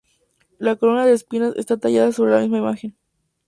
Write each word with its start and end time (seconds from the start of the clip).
La 0.57 0.75
corona 0.77 1.05
de 1.05 1.13
espinas 1.13 1.55
está 1.57 1.77
tallada 1.77 2.11
sobre 2.11 2.31
la 2.31 2.39
misma 2.39 2.57
imagen. 2.57 2.95